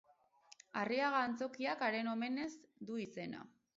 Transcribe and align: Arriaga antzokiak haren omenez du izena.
Arriaga 0.83 1.21
antzokiak 1.27 1.85
haren 1.89 2.09
omenez 2.15 2.49
du 2.89 2.99
izena. 3.05 3.45